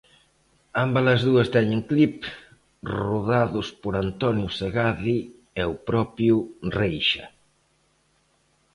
[0.83, 2.15] Ambas as dúas teñen clip,
[3.01, 5.17] rodados por Antonio Segade
[5.61, 6.35] e o propio
[6.77, 7.25] Reixa.